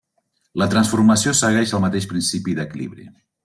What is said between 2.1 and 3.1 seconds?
principi d'equilibri.